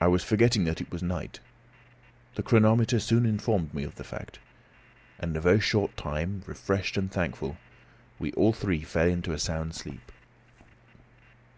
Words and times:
I 0.00 0.06
was 0.06 0.24
forgetting 0.24 0.64
that 0.64 0.80
it 0.80 0.90
was 0.90 1.02
night. 1.02 1.40
The 2.36 2.42
chronometer 2.42 2.98
soon 2.98 3.26
informed 3.26 3.74
me 3.74 3.84
of 3.84 3.96
that 3.96 4.04
fact; 4.06 4.38
and 5.18 5.32
in 5.32 5.36
a 5.36 5.42
very 5.42 5.60
short 5.60 5.94
time, 5.94 6.42
refreshed 6.46 6.96
and 6.96 7.12
thankful, 7.12 7.58
we 8.18 8.32
all 8.32 8.54
three 8.54 8.80
fell 8.80 9.08
into 9.08 9.34
a 9.34 9.38
sound 9.38 9.74
sleep. 9.74 10.10